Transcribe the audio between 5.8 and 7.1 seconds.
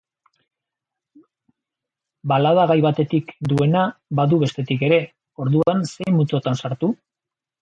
zein multzotan sartu?